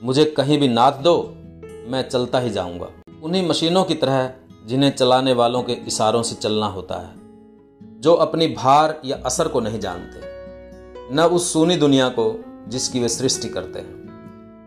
मुझे 0.02 0.24
कहीं 0.24 0.58
भी 0.58 0.68
नाथ 0.68 0.92
दो, 0.92 1.34
मैं 1.88 2.08
चलता 2.08 2.38
ही 2.38 2.50
जाऊँगा। 2.50 2.88
उन्हीं 3.22 3.48
मशीनों 3.48 3.84
की 3.84 3.94
तरह 3.94 4.30
जिन्हें 4.66 4.90
चलाने 4.90 5.32
वालों 5.32 5.62
के 5.62 5.72
इशारों 5.72 6.22
से 6.22 6.34
चलना 6.34 6.66
होता 6.66 6.94
है, 6.94 7.14
जो 8.00 8.14
अपनी 8.14 8.46
भार 8.46 9.00
या 9.04 9.22
असर 9.26 9.48
को 9.48 9.60
नहीं 9.60 9.80
जानते, 9.80 10.20
न 11.14 11.20
उस 11.20 11.52
सूनी 11.52 11.76
दुनिया 11.76 12.08
को 12.08 12.44
जिसकी 12.68 13.00
वे 13.00 13.08
सृष्टि 13.08 13.48
करते 13.48 13.78
हैं। 13.78 14.03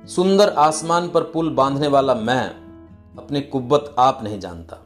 सुंदर 0.07 0.49
आसमान 0.49 1.09
पर 1.09 1.23
पुल 1.23 1.49
बांधने 1.49 1.87
वाला 1.87 2.13
मैं 2.15 2.49
अपनी 3.17 3.41
कुब्बत 3.41 3.95
आप 3.99 4.19
नहीं 4.23 4.39
जानता। 4.39 4.77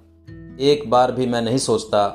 एक 0.59 0.89
बार 0.89 1.11
भी 1.11 1.25
मैं 1.25 1.41
नहीं 1.41 1.57
सोचता 1.57 2.07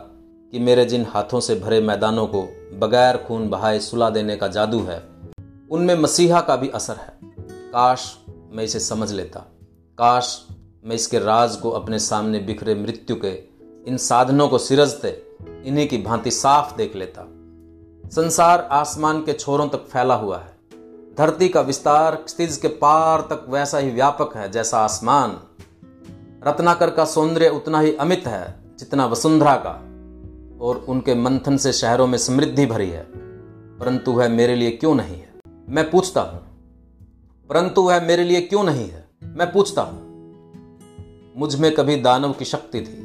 कि 0.52 0.58
मेरे 0.58 0.84
जिन 0.84 1.06
हाथों 1.08 1.40
से 1.40 1.54
भरे 1.54 1.80
मैदानों 1.80 2.26
को 2.26 2.42
बगैर 2.78 3.16
खून 3.16 3.48
बहाए 3.50 3.78
सुला 3.80 4.10
देने 4.10 4.36
का 4.36 4.48
जादू 4.48 4.80
है, 4.80 4.98
उनमें 5.70 5.94
मसीहा 5.94 6.40
का 6.40 6.56
भी 6.56 6.68
असर 6.68 6.96
है। 6.96 7.18
काश 7.50 8.18
मैं 8.52 8.64
इसे 8.64 8.80
समझ 8.80 9.12
लेता। 9.12 9.40
काश 9.98 10.46
मैं 10.84 10.96
इसके 10.96 11.18
राज 11.18 11.56
को 11.56 11.70
अपने 11.70 11.98
सामने 11.98 12.38
बिखरे 12.38 12.74
मृत्यु 12.74 13.16
के, 13.16 13.32
इन 13.86 13.96
साधनों 13.96 14.48
को 14.48 14.58
सिरजते, 14.58 15.22
इन्हीं 15.64 15.88
की 15.88 15.98
भांति 15.98 16.30
साफ़ 16.30 16.76
देख 16.76 16.96
लेता। 16.96 17.22
संसार 18.10 18.68
आसमान 18.72 19.22
के 19.22 19.32
छोरों 19.32 19.68
तक 19.68 19.86
फैला 19.86 20.14
हुआ 20.14 20.38
है। 20.38 20.55
धरती 21.18 21.48
का 21.48 21.60
विस्तार 21.60 22.14
क्षितिज 22.14 22.56
के 22.56 22.68
पार 22.68 23.20
तक 23.20 23.46
वैसा 23.48 23.78
ही 23.78 23.90
व्यापक 23.90 24.36
है 24.36 24.50
जैसा 24.50 24.78
आसमान। 24.78 25.40
रत्नाकर 26.46 26.90
का 26.90 27.04
सौंदर्य 27.04 27.48
उतना 27.48 27.80
ही 27.80 27.94
अमित 27.94 28.26
है 28.26 28.54
जितना 28.78 29.06
वसुंधरा 29.06 29.56
का, 29.56 29.70
और 30.60 30.86
उनके 30.88 31.14
मंथन 31.14 31.56
से 31.56 31.72
शहरों 31.72 32.06
में 32.06 32.18
समृद्धि 32.18 32.66
भरी 32.66 32.90
है। 32.90 33.02
परंतु 33.78 34.12
वह 34.12 34.28
मेरे 34.28 34.56
लिए 34.56 34.70
क्यों 34.70 34.94
नहीं 34.94 35.16
है? 35.16 35.32
मैं 35.68 35.90
पूछता 35.90 36.20
हूँ। 36.20 36.40
परंतु 37.48 37.82
वह 37.82 38.00
मेरे 38.00 38.24
लिए 38.24 38.40
क्यों 38.40 38.64
नहीं 38.64 38.88
है? 38.88 39.08
मैं 39.24 39.52
पूछता 39.52 39.82
हूँ। 39.82 39.98
मुझमें 41.36 41.74
कभी 41.74 41.96
दानव 41.96 42.32
की 42.32 42.44
शक्ति 42.44 42.80
थी। 42.80 43.02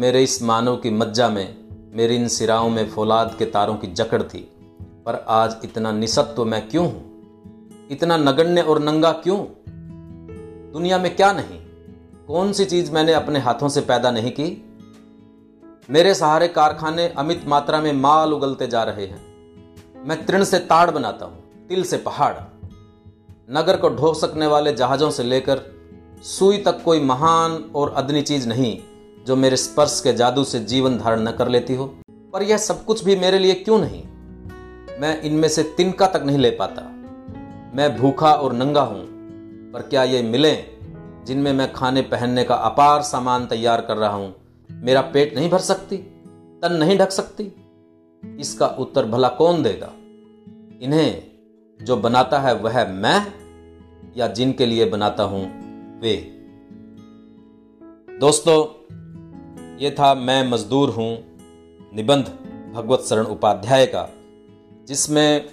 मेरे 0.00 0.22
इस 0.22 0.42
मानव 0.42 0.76
की 0.76 0.90
मज्जा 0.90 1.28
में, 1.28 1.58
मेरी 1.92 2.16
इन 2.16 2.28
सिराओं 2.28 2.70
में 2.70 2.90
फौलाद 2.90 3.36
के 3.38 3.44
तारों 3.44 3.74
की 3.74 3.86
जकड़ 3.86 4.22
थी। 4.22 4.52
पर 4.80 5.24
आज 5.28 5.56
इतना 5.64 5.92
निसत्व 5.92 6.44
मैं 6.44 6.68
क्यों 6.68 6.86
हूँ? 6.86 7.15
इतना 7.90 8.16
नगण्य 8.16 8.60
और 8.60 8.78
नंगा 8.78 9.12
क्यों? 9.12 9.38
दुनिया 10.72 10.98
में 10.98 11.16
क्या 11.16 11.32
नहीं? 11.32 11.60
कौन 12.28 12.52
सी 12.52 12.64
चीज़ 12.64 12.92
मैंने 12.92 13.12
अपने 13.12 13.38
हाथों 13.38 13.68
से 13.68 13.80
पैदा 13.80 14.10
नहीं 14.10 14.30
की? 14.30 14.62
मेरे 15.90 16.14
सहारे 16.14 16.48
कारखाने 16.48 17.08
अमित 17.08 17.42
मात्रा 17.46 17.80
में 17.80 17.92
माल 17.92 18.32
उगलते 18.32 18.66
जा 18.66 18.82
रहे 18.82 19.06
हैं। 19.06 19.22
मैं 20.06 20.26
तृण 20.26 20.44
से 20.44 20.58
ताड़ 20.58 20.90
बनाता 20.90 21.26
हूँ, 21.26 21.66
तिल 21.68 21.84
से 21.84 21.96
पहाड़। 21.96 22.34
नगर 23.50 23.76
को 23.76 23.88
ढो 23.88 24.14
सकने 24.14 24.46
वाले 24.46 24.72
जहाजों 24.72 25.10
से 25.10 25.22
लेकर 25.22 25.60
सुई 26.22 26.58
तक 26.58 26.82
कोई 26.82 27.00
महान 27.00 27.70
और 27.74 27.92
अदनी 27.92 28.22
चीज़ 28.22 28.48
नहीं 28.48 28.78
जो 29.26 29.36
मेरे 29.36 29.56
स्पर्श 29.56 30.00
के 30.04 30.12
जादू 30.12 30.44
से 30.44 30.60
जीवन 30.60 30.98
धारण 30.98 31.20
न 31.20 31.30
कर 31.30 31.48
लेती 31.48 31.74
हो। 31.74 31.86
पर 32.10 32.42
यह 32.42 32.56
सब 32.56 32.84
कुछ 32.84 33.04
भी 33.04 33.16
मेरे 33.16 33.38
लिए 33.38 33.54
क्यों 33.54 33.78
नहीं? 33.78 34.02
मैं 35.00 35.22
इनमें 35.22 35.48
से 35.48 35.62
तिनका 35.62 36.06
तक 36.06 36.22
नहीं 36.22 36.38
ले 36.38 36.50
पाता। 36.50 36.95
मैं 37.76 37.96
भूखा 37.96 38.32
और 38.32 38.52
नंगा 38.52 38.80
हूँ, 38.80 39.02
पर 39.72 39.82
क्या 39.82 40.02
ये 40.04 40.22
मिले 40.22 40.52
जिनमें 41.26 41.52
मैं 41.52 41.72
खाने 41.72 42.02
पहनने 42.02 42.44
का 42.44 42.54
अपार 42.54 43.02
सामान 43.02 43.46
तैयार 43.46 43.80
कर 43.80 43.96
रहा 43.96 44.10
हूँ? 44.10 44.34
मेरा 44.70 45.00
पेट 45.00 45.34
नहीं 45.34 45.50
भर 45.50 45.58
सकती, 45.58 45.96
तन 46.62 46.72
नहीं 46.72 46.98
ढक 46.98 47.10
सकती। 47.10 47.52
इसका 48.40 48.66
उत्तर 48.66 49.06
भला 49.06 49.28
कौन 49.28 49.62
देगा? 49.62 49.92
इन्हें 50.82 51.22
जो 51.80 51.96
बनाता 51.96 52.38
है 52.38 52.54
वह 52.54 52.88
मैं, 52.88 53.26
या 54.16 54.26
जिनके 54.28 54.66
लिए 54.66 54.84
बनाता 54.84 55.22
हूँ 55.22 55.44
वे? 56.00 56.16
दोस्तों, 58.20 58.58
ये 59.76 59.90
था 59.90 60.14
मैं 60.14 60.50
मजदूर 60.50 60.90
हूँ, 60.90 61.12
निबंध 61.94 62.36
भगवत 62.74 63.00
शरण 63.00 63.24
उपाध्याय 63.24 63.86
का, 63.86 64.08
जिसमें 64.88 65.46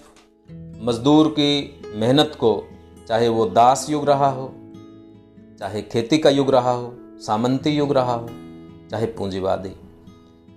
मजदूर 0.81 1.27
की 1.27 1.79
मेहनत 1.93 2.31
को, 2.39 2.63
चाहे 3.07 3.27
वो 3.27 3.45
दास 3.45 3.87
युग 3.89 4.05
रहा 4.05 4.29
हो, 4.29 4.53
चाहे 5.59 5.81
खेती 5.81 6.17
का 6.17 6.29
युग 6.29 6.49
रहा 6.49 6.71
हो, 6.71 6.93
सामंती 6.99 7.69
युग 7.69 7.91
रहा 7.91 8.13
हो, 8.13 8.27
चाहे 8.91 9.05
पूंजीवादी। 9.05 9.71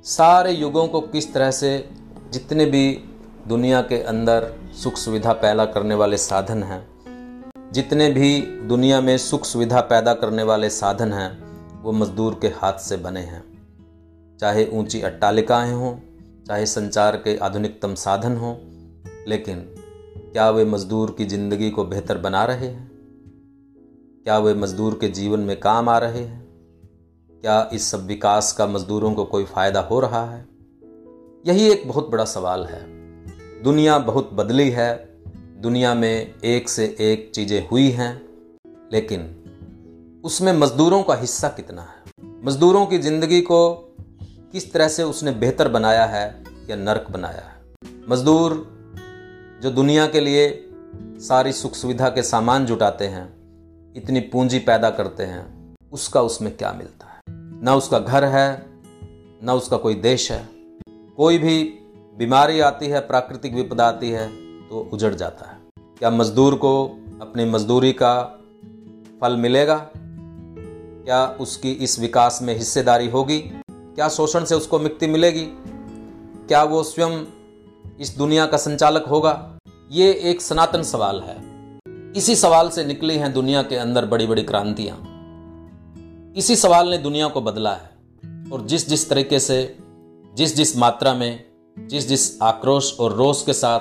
सारे 0.04 0.52
युगों 0.52 0.88
को 0.88 1.00
किस 1.00 1.32
तरह 1.34 1.50
से 1.50 1.90
जितने 2.32 2.66
भी 2.66 3.04
दुनिया 3.48 3.82
के 3.82 4.02
अंदर 4.02 4.52
सुख 4.82 4.96
सुविधा 4.96 5.32
पैदा 5.32 5.64
करने 5.64 5.94
वाले 5.94 6.16
साधन 6.16 6.62
हैं, 6.62 6.86
जितने 7.72 8.10
भी 8.10 8.40
दुनिया 8.42 9.00
में 9.00 9.18
सुख 9.18 9.44
सुविधा 9.44 9.80
पैदा 9.80 10.14
करने 10.14 10.42
वाले 10.42 10.70
साधन 10.70 11.12
हैं, 11.12 11.82
वो 11.82 11.92
मजदूर 11.92 12.38
के 12.42 12.48
हाथ 12.48 12.72
से 12.72 12.96
बने 12.96 13.20
हैं। 13.20 13.44
चाहे 14.40 14.66
ऊँची 14.72 15.02
अट्टालिकाएँ 15.02 15.72
हों, 15.72 15.96
चाहे 16.44 16.66
संचार 16.66 17.16
के 17.16 17.36
आधुनिकतम 17.36 17.94
साधन 17.94 18.36
हों, 18.36 18.54
लेकिन 19.28 19.75
क्या 20.36 20.50
वे 20.50 20.64
मजदूर 20.64 21.14
की 21.18 21.24
ज़िंदगी 21.24 21.70
को 21.70 21.84
बेहतर 21.84 22.18
बना 22.18 22.44
रहे 22.44 22.66
हैं? 22.66 22.90
क्या 24.24 24.38
वे 24.38 24.54
मजदूर 24.54 24.98
के 25.00 25.08
जीवन 25.08 25.40
में 25.40 25.60
काम 25.60 25.88
आ 25.88 25.98
रहे 25.98 26.22
हैं? 26.22 26.48
क्या 27.40 27.70
इस 27.72 27.90
सब 27.90 28.06
विकास 28.06 28.52
का 28.52 28.66
मजदूरों 28.66 29.14
को 29.14 29.24
कोई 29.24 29.44
फ़ायदा 29.44 29.80
हो 29.80 30.00
रहा 30.00 30.30
है? 30.30 30.46
यही 31.46 31.68
एक 31.70 31.88
बहुत 31.88 32.08
बड़ा 32.08 32.24
सवाल 32.24 32.64
है। 32.64 32.80
दुनिया 33.62 33.98
बहुत 33.98 34.30
बदली 34.32 34.70
है। 34.70 35.20
दुनिया 35.62 35.94
में 35.94 36.34
एक 36.44 36.68
से 36.68 36.96
एक 37.00 37.32
चीज़ें 37.34 37.68
हुई 37.68 37.90
हैं, 37.90 38.28
लेकिन 38.92 39.20
उसमें 40.24 40.52
मजदूरों 40.52 41.02
का 41.02 41.14
हिस्सा 41.14 41.48
कितना 41.48 41.82
है? 41.82 42.02
मजदूरों 42.44 42.86
की 42.86 42.98
ज़िंदगी 42.98 43.40
को 43.40 43.74
किस 44.52 44.72
तरह 44.72 44.88
से 44.88 45.02
उसने 45.02 45.30
बेहतर 45.30 45.68
बनाया 45.68 46.04
है 46.04 46.44
या 46.70 46.76
नरक 46.76 47.10
बनाया 47.10 47.42
है? 47.42 47.74
मजदूर 48.08 48.75
जो 49.62 49.70
दुनिया 49.70 50.06
के 50.06 50.20
लिए 50.20 50.70
सारी 51.18 51.52
सुख 51.52 51.74
सुविधा 51.74 52.08
के 52.08 52.22
सामान 52.22 52.66
जुटाते 52.66 53.04
हैं, 53.04 53.36
इतनी 53.96 54.20
पूंजी 54.20 54.58
पैदा 54.58 54.90
करते 54.90 55.22
हैं, 55.22 55.74
उसका 55.92 56.22
उसमें 56.22 56.56
क्या 56.56 56.72
मिलता 56.72 57.06
है? 57.06 57.20
ना 57.62 57.74
उसका 57.74 57.98
घर 57.98 58.24
है, 58.24 58.66
ना 59.42 59.54
उसका 59.54 59.76
कोई 59.76 59.94
देश 59.94 60.32
है। 60.32 60.48
कोई 61.16 61.38
भी 61.38 61.64
बीमारी 62.18 62.60
आती 62.60 62.86
है, 62.86 63.00
प्राकृतिक 63.00 63.54
विपदा 63.54 63.88
आती 63.88 64.10
है 64.10 64.28
तो 64.68 64.90
उजड़ 64.92 65.14
जाता 65.14 65.50
है। 65.50 65.58
क्या 65.98 66.10
मजदूर 66.10 66.54
को 66.54 66.84
अपनी 67.20 67.44
मजदूरी 67.44 67.92
का 67.92 68.40
फल 69.20 69.36
मिलेगा? 69.36 69.90
क्या 71.04 71.26
उसकी 71.26 71.72
इस 71.72 72.00
विकास 72.00 72.38
में 72.42 72.54
हिस्सेदारी 72.54 73.08
होगी? 73.08 73.38
क्या 73.70 74.08
शोषण 74.08 74.44
से 74.44 74.54
उसको 74.54 74.78
मुक्ति 74.78 75.06
मिलेगी? 75.06 75.46
क्या 76.48 76.64
वो 76.64 76.82
स्वयं 76.82 77.24
इस 78.00 78.16
दुनिया 78.18 78.46
का 78.46 78.56
संचालक 78.56 79.04
होगा? 79.04 79.58
ये 79.90 80.12
एक 80.12 80.42
सनातन 80.42 80.82
सवाल 80.82 81.20
है। 81.20 81.36
इसी 82.16 82.36
सवाल 82.36 82.70
से 82.70 82.84
निकली 82.84 83.16
हैं 83.16 83.32
दुनिया 83.32 83.62
के 83.62 83.76
अंदर 83.76 84.04
बड़ी 84.04 84.26
बड़ी 84.26 84.42
क्रांतियाँ। 84.42 84.96
इसी 86.36 86.56
सवाल 86.56 86.88
ने 86.88 86.98
दुनिया 86.98 87.28
को 87.28 87.40
बदला 87.40 87.74
है। 87.74 87.90
और 88.52 88.66
जिस 88.66 88.88
जिस 88.88 89.10
तरीके 89.10 89.40
से 89.40 89.76
जिस 90.34 90.56
जिस 90.56 90.76
मात्रा 90.76 91.14
में 91.14 91.44
जिस 91.78 92.08
जिस 92.08 92.42
आक्रोश 92.42 93.00
और 93.00 93.12
रोष 93.12 93.44
के 93.44 93.52
साथ, 93.52 93.80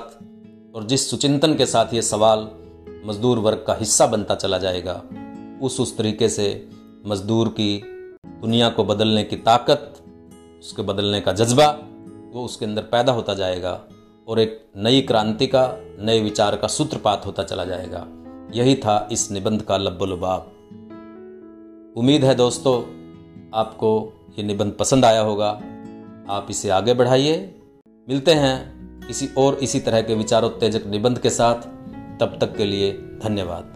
और 0.76 0.84
जिस 0.84 1.10
सुचिंतन 1.10 1.54
के 1.54 1.66
साथ 1.66 1.94
ये 1.94 2.02
सवाल 2.02 2.48
मजदूर 3.06 3.38
वर्ग 3.38 3.64
का 3.66 3.74
हिस्सा 3.74 4.06
बनता 4.06 4.34
चला 4.34 4.58
जाएगा, 4.58 5.02
उस 5.62 5.80
उस 5.80 5.96
तरीके 5.96 6.28
से 6.28 6.68
मजदूर 7.06 7.48
की 7.48 7.82
दुनिया 8.26 8.68
को 8.68 8.84
बदलने 8.84 9.24
की 9.24 9.36
ताकत, 9.36 9.94
उसके 10.60 10.82
बदलने 10.82 11.20
का 11.20 11.32
जज्बा, 11.32 11.78
वो 12.32 12.44
उसके 12.44 12.64
अंदर 12.64 12.82
पैदा 12.82 13.12
होता 13.12 13.34
जाएगा। 13.34 13.84
और 14.28 14.40
एक 14.40 14.66
नई 14.76 15.00
क्रांति 15.00 15.46
का, 15.46 15.76
नए 16.00 16.20
विचार 16.20 16.56
का 16.56 16.68
सूत्रपात 16.68 17.26
होता 17.26 17.42
चला 17.42 17.64
जाएगा। 17.64 18.06
यही 18.54 18.74
था 18.74 19.08
इस 19.12 19.30
निबंध 19.30 19.62
का 19.62 19.76
लब्बुलबाब 19.76 20.52
उम्मीद 21.96 22.24
है 22.24 22.34
दोस्तों, 22.34 22.82
आपको 23.54 24.12
ये 24.38 24.44
निबंध 24.44 24.72
पसंद 24.72 25.04
आया 25.04 25.20
होगा। 25.20 25.48
आप 26.30 26.46
इसे 26.50 26.70
आगे 26.70 26.94
बढ़ाइए। 26.94 27.54
मिलते 28.08 28.34
हैं 28.34 28.76
किसी 29.08 29.28
और 29.38 29.54
इसी 29.54 29.80
तरह 29.80 30.02
के 30.02 30.14
विचारोत्तेजक 30.14 30.86
निबंध 30.86 31.18
के 31.18 31.30
साथ। 31.30 31.54
तब 32.20 32.38
तक 32.40 32.56
के 32.56 32.64
लिए 32.64 32.92
धन्यवाद। 32.92 33.75